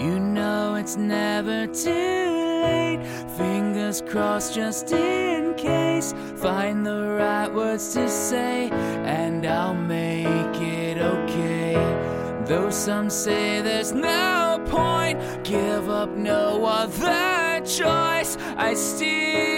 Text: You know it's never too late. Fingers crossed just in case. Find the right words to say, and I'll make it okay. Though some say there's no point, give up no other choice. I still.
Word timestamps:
You 0.00 0.18
know 0.18 0.76
it's 0.76 0.96
never 0.96 1.66
too 1.66 1.90
late. 1.90 3.00
Fingers 3.36 4.00
crossed 4.00 4.54
just 4.54 4.92
in 4.92 5.52
case. 5.56 6.14
Find 6.36 6.86
the 6.86 7.16
right 7.18 7.52
words 7.52 7.92
to 7.92 8.08
say, 8.08 8.70
and 8.70 9.44
I'll 9.44 9.74
make 9.74 10.56
it 10.58 10.96
okay. 10.96 11.74
Though 12.46 12.70
some 12.70 13.10
say 13.10 13.60
there's 13.60 13.92
no 13.92 14.64
point, 14.70 15.44
give 15.44 15.90
up 15.90 16.08
no 16.16 16.64
other 16.64 17.60
choice. 17.66 18.38
I 18.56 18.72
still. 18.72 19.49